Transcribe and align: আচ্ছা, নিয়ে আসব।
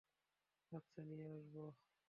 আচ্ছা, 0.71 1.01
নিয়ে 1.03 1.27
আসব। 1.31 1.55